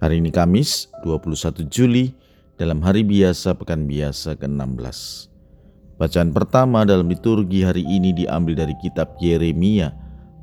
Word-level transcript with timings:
Hari 0.00 0.16
ini 0.16 0.32
Kamis 0.32 0.88
21 1.04 1.68
Juli 1.68 2.16
dalam 2.56 2.80
hari 2.80 3.04
biasa 3.04 3.52
pekan 3.52 3.84
biasa 3.84 4.32
ke-16. 4.32 5.28
Bacaan 6.00 6.32
pertama 6.32 6.88
dalam 6.88 7.12
liturgi 7.12 7.60
hari 7.60 7.84
ini 7.84 8.16
diambil 8.16 8.64
dari 8.64 8.72
kitab 8.80 9.12
Yeremia 9.20 9.92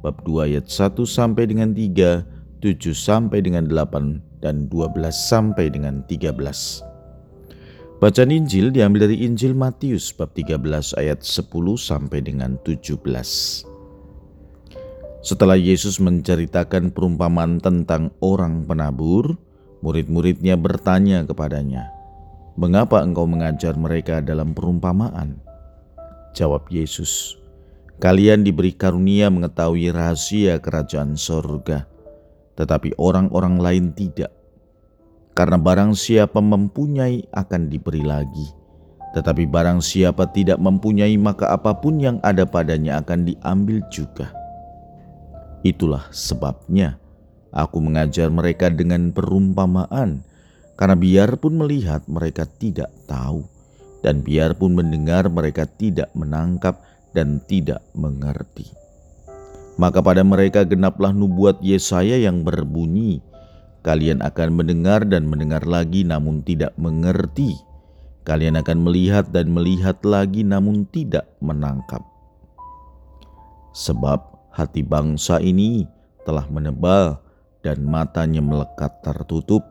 bab 0.05 0.21
2 0.30 0.53
ayat 0.53 0.70
1 0.70 1.02
sampai 1.09 1.49
dengan 1.49 1.73
3, 1.73 2.61
7 2.61 2.93
sampai 2.93 3.41
dengan 3.41 3.66
8 3.66 4.45
dan 4.45 4.70
12 4.70 4.93
sampai 5.09 5.73
dengan 5.73 6.05
13. 6.05 7.97
Bacaan 7.97 8.30
Injil 8.30 8.69
diambil 8.69 9.09
dari 9.09 9.25
Injil 9.25 9.58
Matius 9.58 10.13
bab 10.13 10.38
13 10.38 10.94
ayat 11.02 11.25
10 11.25 11.49
sampai 11.81 12.21
dengan 12.21 12.61
17. 12.61 12.94
Setelah 15.25 15.58
Yesus 15.58 15.97
menceritakan 15.97 16.94
perumpamaan 16.94 17.58
tentang 17.58 18.13
orang 18.21 18.69
penabur, 18.69 19.46
Murid-muridnya 19.86 20.58
bertanya 20.58 21.22
kepadanya, 21.22 21.94
"Mengapa 22.58 23.06
engkau 23.06 23.30
mengajar 23.30 23.78
mereka 23.78 24.25
dalam 24.25 24.58
perumpamaan?" 24.58 25.38
Jawab 26.34 26.66
Yesus, 26.73 27.38
"Kalian 28.02 28.42
diberi 28.42 28.73
karunia 28.73 29.30
mengetahui 29.30 29.94
rahasia 29.94 30.58
kerajaan 30.58 31.14
sorga, 31.14 31.86
tetapi 32.58 32.97
orang-orang 32.97 33.61
lain 33.61 33.86
tidak. 33.94 34.34
Karena 35.38 35.61
barang 35.61 35.94
siapa 35.94 36.41
mempunyai 36.41 37.30
akan 37.30 37.69
diberi 37.69 38.02
lagi, 38.02 38.50
tetapi 39.14 39.45
barang 39.45 39.86
siapa 39.86 40.25
tidak 40.34 40.58
mempunyai 40.58 41.14
maka 41.22 41.53
apa 41.53 41.78
pun 41.78 42.02
yang 42.02 42.17
ada 42.25 42.50
padanya 42.50 42.97
akan 43.06 43.30
diambil 43.30 43.86
juga." 43.94 44.34
Itulah 45.62 46.09
sebabnya 46.09 46.97
Aku 47.58 47.81
mengajar 47.81 48.30
mereka 48.30 48.69
dengan 48.69 49.09
perumpamaan, 49.09 50.22
karena 50.77 50.94
biarpun 50.94 51.58
melihat 51.58 52.05
mereka 52.05 52.45
tidak 52.45 52.94
tahu, 53.09 53.50
dan 54.05 54.22
biarpun 54.22 54.77
mendengar 54.77 55.25
mereka 55.25 55.66
tidak 55.66 56.13
menangkap 56.13 56.78
dan 57.17 57.41
tidak 57.50 57.81
mengerti. 57.97 58.69
Maka 59.81 60.05
pada 60.05 60.22
mereka 60.22 60.61
genaplah 60.69 61.09
nubuat 61.09 61.58
Yesaya 61.66 62.22
yang 62.22 62.45
berbunyi, 62.45 63.25
Kalian 63.88 64.19
akan 64.19 64.52
mendengar 64.52 65.08
dan 65.08 65.31
mendengar 65.31 65.63
lagi 65.63 66.03
namun 66.03 66.44
tidak 66.44 66.75
mengerti. 66.75 67.55
Kalian 68.28 68.59
akan 68.59 68.83
melihat 68.83 69.31
dan 69.31 69.47
melihat 69.47 69.95
lagi 70.03 70.44
namun 70.44 70.83
tidak 70.91 71.23
menangkap. 71.39 72.03
Sebab 73.72 74.52
hati 74.52 74.83
bangsa 74.83 75.39
ini 75.39 75.88
telah 76.28 76.44
menebal 76.52 77.23
dan 77.61 77.86
matanya 77.86 78.41
melekat 78.44 79.02
tertutup, 79.02 79.63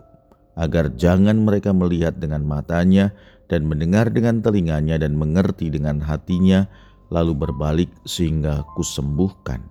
agar 0.56 0.94
jangan 0.96 1.36
mereka 1.42 1.70
melihat 1.76 2.16
dengan 2.16 2.42
matanya 2.42 3.12
dan 3.46 3.68
mendengar 3.68 4.10
dengan 4.10 4.42
telinganya 4.42 4.98
dan 4.98 5.14
mengerti 5.14 5.70
dengan 5.70 6.02
hatinya, 6.02 6.66
lalu 7.12 7.36
berbalik 7.36 7.90
sehingga 8.02 8.66
kusembuhkan. 8.74 9.62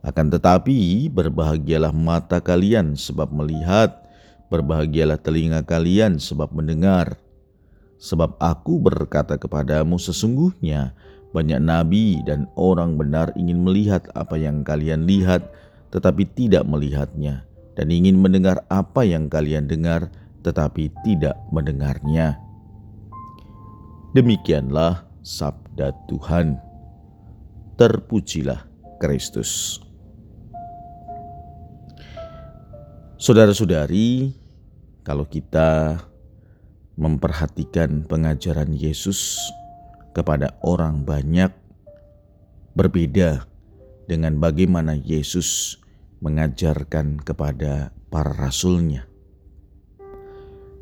Akan 0.00 0.30
tetapi 0.30 1.10
berbahagialah 1.10 1.90
mata 1.92 2.38
kalian 2.38 2.94
sebab 2.94 3.28
melihat, 3.34 3.98
berbahagialah 4.48 5.20
telinga 5.20 5.60
kalian 5.66 6.16
sebab 6.16 6.54
mendengar. 6.54 7.18
Sebab 7.98 8.38
aku 8.38 8.78
berkata 8.78 9.34
kepadamu 9.36 9.98
sesungguhnya 9.98 10.94
banyak 11.34 11.60
nabi 11.60 12.22
dan 12.24 12.48
orang 12.56 12.96
benar 12.96 13.34
ingin 13.36 13.60
melihat 13.60 14.06
apa 14.14 14.38
yang 14.38 14.62
kalian 14.64 15.04
lihat, 15.04 15.50
tetapi 15.88 16.28
tidak 16.36 16.68
melihatnya, 16.68 17.48
dan 17.78 17.88
ingin 17.88 18.20
mendengar 18.20 18.64
apa 18.68 19.06
yang 19.06 19.30
kalian 19.32 19.64
dengar, 19.64 20.12
tetapi 20.44 20.92
tidak 21.04 21.36
mendengarnya. 21.54 22.36
Demikianlah 24.12 25.04
sabda 25.20 25.92
Tuhan. 26.08 26.56
Terpujilah 27.78 28.66
Kristus. 28.98 29.78
Saudara-saudari, 33.18 34.34
kalau 35.06 35.26
kita 35.26 36.02
memperhatikan 36.98 38.02
pengajaran 38.06 38.74
Yesus 38.74 39.38
kepada 40.14 40.54
orang 40.66 41.06
banyak, 41.06 41.50
berbeda 42.74 43.47
dengan 44.08 44.40
bagaimana 44.40 44.96
Yesus 44.96 45.76
mengajarkan 46.24 47.20
kepada 47.20 47.92
para 48.08 48.32
rasulnya. 48.32 49.04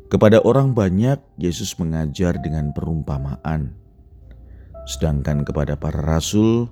Kepada 0.07 0.39
orang 0.47 0.71
banyak, 0.71 1.19
Yesus 1.35 1.75
mengajar 1.75 2.39
dengan 2.39 2.71
perumpamaan, 2.71 3.75
sedangkan 4.87 5.43
kepada 5.43 5.75
para 5.75 5.99
rasul 5.99 6.71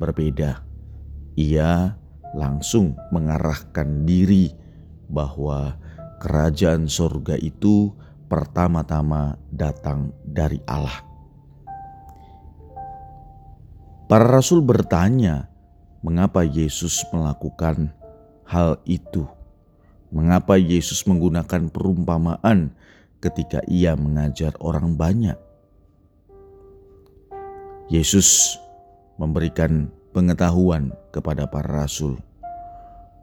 berbeda. 0.00 0.64
Ia 1.36 1.92
langsung 2.32 2.96
mengarahkan 3.12 4.08
diri 4.08 4.56
bahwa 5.12 5.76
kerajaan 6.24 6.88
sorga 6.88 7.36
itu 7.36 7.92
pertama-tama 8.32 9.36
datang 9.52 10.16
dari 10.24 10.56
Allah. 10.64 11.04
Para 14.08 14.28
rasul 14.32 14.64
bertanya, 14.64 15.51
mengapa 16.02 16.42
Yesus 16.42 17.06
melakukan 17.14 17.94
hal 18.42 18.82
itu. 18.84 19.24
Mengapa 20.12 20.60
Yesus 20.60 21.08
menggunakan 21.08 21.72
perumpamaan 21.72 22.74
ketika 23.22 23.64
ia 23.64 23.96
mengajar 23.96 24.52
orang 24.60 24.98
banyak? 24.98 25.38
Yesus 27.88 28.58
memberikan 29.16 29.88
pengetahuan 30.12 30.92
kepada 31.14 31.48
para 31.48 31.86
rasul 31.86 32.20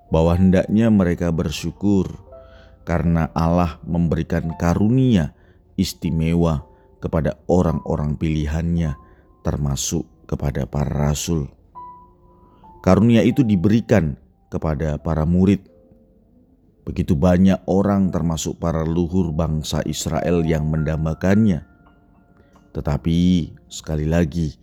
bahwa 0.09 0.33
hendaknya 0.33 0.89
mereka 0.89 1.29
bersyukur 1.29 2.09
karena 2.87 3.29
Allah 3.37 3.77
memberikan 3.85 4.57
karunia 4.57 5.37
istimewa 5.77 6.65
kepada 6.97 7.37
orang-orang 7.45 8.17
pilihannya 8.17 8.97
termasuk 9.45 10.09
kepada 10.25 10.65
para 10.65 11.13
rasul. 11.13 11.58
Karunia 12.79 13.19
itu 13.27 13.43
diberikan 13.43 14.15
kepada 14.47 14.95
para 14.99 15.27
murid. 15.27 15.67
Begitu 16.87 17.13
banyak 17.13 17.59
orang 17.67 18.09
termasuk 18.09 18.57
para 18.57 18.87
luhur 18.87 19.35
bangsa 19.35 19.83
Israel 19.83 20.41
yang 20.47 20.65
mendambakannya. 20.71 21.67
Tetapi 22.71 23.17
sekali 23.67 24.07
lagi 24.07 24.55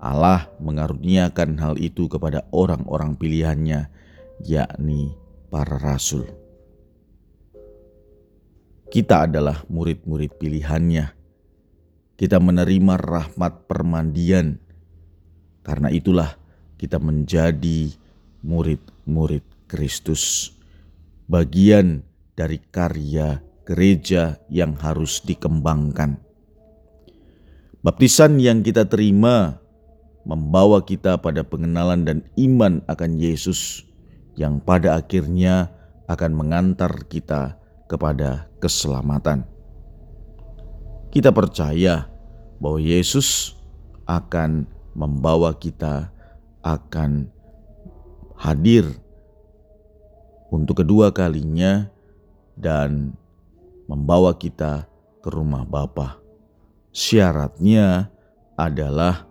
Allah 0.00 0.48
mengaruniakan 0.58 1.60
hal 1.60 1.74
itu 1.76 2.08
kepada 2.08 2.48
orang-orang 2.56 3.20
pilihannya 3.20 3.92
yakni 4.40 5.12
para 5.52 5.76
rasul. 5.76 6.24
Kita 8.90 9.28
adalah 9.28 9.62
murid-murid 9.70 10.40
pilihannya. 10.40 11.14
Kita 12.18 12.42
menerima 12.42 12.98
rahmat 12.98 13.70
permandian. 13.70 14.58
Karena 15.62 15.92
itulah 15.92 16.39
kita 16.80 16.96
menjadi 16.96 17.92
murid-murid 18.40 19.44
Kristus, 19.68 20.56
bagian 21.28 22.00
dari 22.32 22.56
karya 22.56 23.44
gereja 23.68 24.40
yang 24.48 24.80
harus 24.80 25.20
dikembangkan. 25.20 26.16
Baptisan 27.84 28.40
yang 28.40 28.64
kita 28.64 28.88
terima 28.88 29.60
membawa 30.24 30.80
kita 30.80 31.20
pada 31.20 31.44
pengenalan 31.44 32.08
dan 32.08 32.18
iman 32.40 32.80
akan 32.88 33.20
Yesus, 33.20 33.84
yang 34.40 34.56
pada 34.56 34.96
akhirnya 34.96 35.68
akan 36.08 36.32
mengantar 36.32 37.04
kita 37.12 37.60
kepada 37.92 38.48
keselamatan. 38.56 39.44
Kita 41.12 41.28
percaya 41.28 42.08
bahwa 42.56 42.80
Yesus 42.80 43.52
akan 44.08 44.64
membawa 44.96 45.52
kita 45.54 46.08
akan 46.60 47.28
hadir 48.40 48.88
untuk 50.50 50.82
kedua 50.82 51.12
kalinya 51.14 51.88
dan 52.58 53.14
membawa 53.86 54.36
kita 54.36 54.88
ke 55.20 55.28
rumah 55.30 55.64
Bapa. 55.64 56.18
Syaratnya 56.90 58.10
adalah 58.58 59.24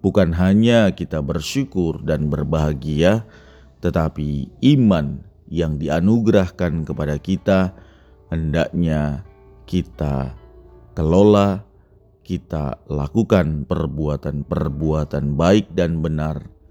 bukan 0.00 0.32
hanya 0.38 0.94
kita 0.94 1.18
bersyukur 1.20 2.00
dan 2.06 2.30
berbahagia, 2.30 3.26
tetapi 3.82 4.48
iman 4.76 5.20
yang 5.50 5.76
dianugerahkan 5.76 6.86
kepada 6.86 7.18
kita 7.18 7.74
hendaknya 8.32 9.26
kita 9.66 10.32
kelola, 10.96 11.66
kita 12.22 12.80
lakukan 12.88 13.66
perbuatan-perbuatan 13.66 15.36
baik 15.36 15.74
dan 15.74 16.00
benar 16.00 16.61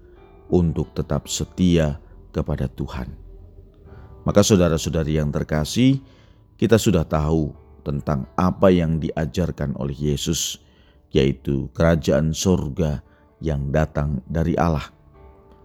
untuk 0.52 0.92
tetap 0.92 1.26
setia 1.32 1.96
kepada 2.30 2.68
Tuhan. 2.68 3.08
Maka 4.22 4.44
saudara-saudari 4.44 5.18
yang 5.18 5.32
terkasih, 5.32 5.98
kita 6.60 6.78
sudah 6.78 7.02
tahu 7.02 7.50
tentang 7.82 8.30
apa 8.38 8.70
yang 8.70 9.02
diajarkan 9.02 9.74
oleh 9.80 10.14
Yesus, 10.14 10.62
yaitu 11.10 11.66
kerajaan 11.74 12.30
sorga 12.30 13.02
yang 13.42 13.74
datang 13.74 14.22
dari 14.30 14.54
Allah. 14.54 14.86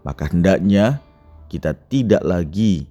Maka 0.01 0.31
hendaknya 0.33 1.03
kita 1.51 1.77
tidak 1.91 2.25
lagi 2.25 2.89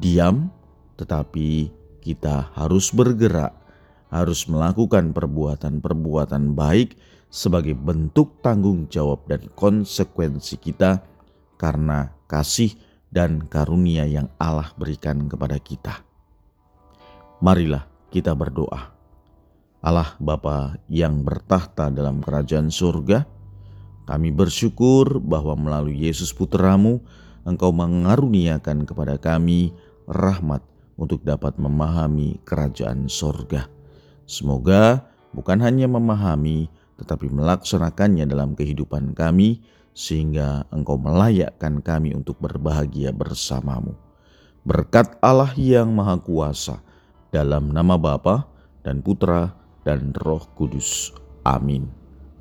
diam, 0.00 0.48
tetapi 0.96 1.68
kita 2.00 2.48
harus 2.56 2.88
bergerak, 2.90 3.52
harus 4.08 4.48
melakukan 4.48 5.12
perbuatan-perbuatan 5.12 6.56
baik 6.56 6.96
sebagai 7.32 7.72
bentuk 7.72 8.44
tanggung 8.44 8.92
jawab 8.92 9.24
dan 9.24 9.48
konsekuensi 9.56 10.60
kita 10.60 11.00
karena 11.56 12.12
kasih 12.28 12.76
dan 13.08 13.48
karunia 13.48 14.04
yang 14.04 14.28
Allah 14.36 14.68
berikan 14.76 15.24
kepada 15.32 15.56
kita. 15.56 16.04
Marilah 17.40 17.88
kita 18.12 18.36
berdoa. 18.36 18.92
Allah 19.82 20.14
Bapa 20.20 20.78
yang 20.86 21.24
bertahta 21.24 21.90
dalam 21.90 22.22
kerajaan 22.22 22.70
surga, 22.70 23.24
kami 24.06 24.30
bersyukur 24.30 25.18
bahwa 25.18 25.56
melalui 25.56 26.06
Yesus 26.06 26.30
Putramu, 26.30 27.02
Engkau 27.42 27.74
mengaruniakan 27.74 28.86
kepada 28.86 29.18
kami 29.18 29.74
rahmat 30.06 30.62
untuk 30.94 31.26
dapat 31.26 31.58
memahami 31.58 32.38
kerajaan 32.46 33.10
surga. 33.10 33.66
Semoga 34.22 35.02
bukan 35.34 35.58
hanya 35.58 35.90
memahami, 35.90 36.70
tetapi 37.02 37.26
melaksanakannya 37.28 38.24
dalam 38.30 38.54
kehidupan 38.54 39.18
kami, 39.18 39.58
sehingga 39.92 40.64
Engkau 40.70 40.96
melayakkan 40.96 41.82
kami 41.82 42.14
untuk 42.14 42.38
berbahagia 42.38 43.12
bersamamu. 43.12 43.98
Berkat 44.62 45.18
Allah 45.18 45.50
yang 45.58 45.90
Maha 45.90 46.22
Kuasa, 46.22 46.78
dalam 47.34 47.74
nama 47.74 47.98
Bapa 47.98 48.46
dan 48.86 49.02
Putra 49.02 49.50
dan 49.82 50.14
Roh 50.14 50.46
Kudus. 50.54 51.10
Amin. 51.42 52.01